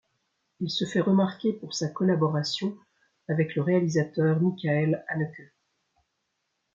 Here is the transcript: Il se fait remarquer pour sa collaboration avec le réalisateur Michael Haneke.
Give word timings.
Il 0.61 0.71
se 0.71 0.83
fait 0.83 0.99
remarquer 0.99 1.53
pour 1.53 1.75
sa 1.75 1.87
collaboration 1.87 2.75
avec 3.29 3.53
le 3.53 3.61
réalisateur 3.61 4.41
Michael 4.41 5.05
Haneke. 5.07 5.53